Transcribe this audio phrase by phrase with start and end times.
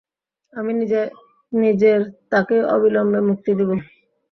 [0.53, 0.71] আমি
[1.53, 1.99] নিজের
[2.31, 3.75] তাকে অবিলম্বে মুক্তি দিবো।